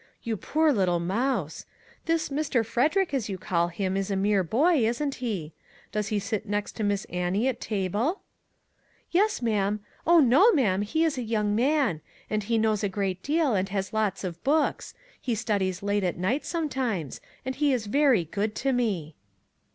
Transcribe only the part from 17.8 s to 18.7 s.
very good